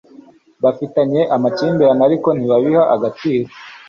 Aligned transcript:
bafitanye 0.63 1.21
amakimbirane 1.35 2.03
ariko 2.07 2.27
ntibabihe 2.33 2.81
agaciro 2.95 3.47